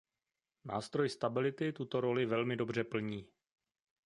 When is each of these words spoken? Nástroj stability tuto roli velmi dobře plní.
Nástroj 0.65 1.09
stability 1.09 1.73
tuto 1.73 2.01
roli 2.01 2.25
velmi 2.25 2.55
dobře 2.55 2.83
plní. 2.83 3.27